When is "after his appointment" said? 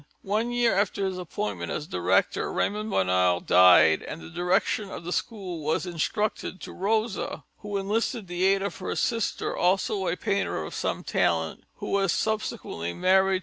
0.75-1.69